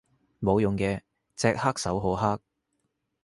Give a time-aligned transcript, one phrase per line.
[0.41, 1.01] 冇用嘅，
[1.35, 2.41] 隻黑手好黑